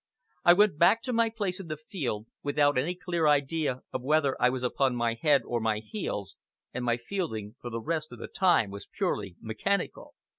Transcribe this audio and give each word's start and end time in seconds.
I 0.43 0.53
went 0.53 0.79
back 0.79 1.03
to 1.03 1.13
my 1.13 1.29
place 1.29 1.59
in 1.59 1.67
the 1.67 1.77
field, 1.77 2.25
without 2.41 2.75
any 2.75 2.95
clear 2.95 3.27
idea 3.27 3.83
of 3.93 4.01
whether 4.01 4.35
I 4.41 4.49
was 4.49 4.63
upon 4.63 4.95
my 4.95 5.13
head 5.21 5.43
or 5.45 5.59
my 5.61 5.77
heels, 5.77 6.37
and 6.73 6.83
my 6.83 6.97
fielding 6.97 7.53
for 7.61 7.69
the 7.69 7.79
rest 7.81 8.11
of 8.11 8.17
the 8.17 8.27
time 8.27 8.71
was 8.71 8.87
purely 8.87 9.35
mechanical. 9.39 10.15